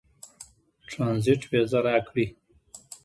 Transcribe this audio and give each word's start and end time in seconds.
ټرنزیټ 0.89 1.41
وېزه 1.49 1.79
راکړي. 1.85 2.25